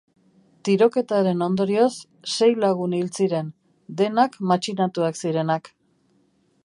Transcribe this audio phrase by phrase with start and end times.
[0.67, 1.91] Tiroketaren ondorioz,
[2.37, 3.51] sei lagun hil ziren,
[4.01, 5.71] denak matxinatuak zirenak.